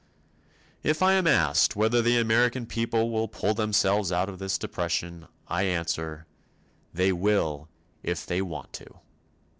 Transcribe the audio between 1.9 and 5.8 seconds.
the American people will pull themselves out of this depression, I